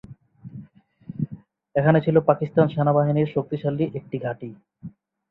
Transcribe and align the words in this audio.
এখানে 1.75 1.99
ছিল 2.01 2.15
পাকিস্তান 2.29 2.65
সেনাবাহিনীর 2.69 3.33
শক্তিশালী 3.35 3.85
একটি 3.95 4.17
ঘাঁটি। 4.19 4.49